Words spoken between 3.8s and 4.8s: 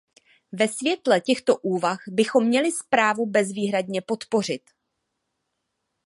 podpořit.